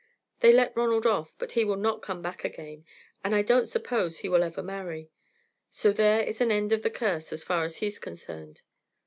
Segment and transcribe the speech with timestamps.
[0.39, 2.85] They let Ronald off, but he will not come back again,
[3.23, 5.11] and I don't suppose he will ever marry;
[5.69, 8.63] so there is an end of the curse as far as he's concerned.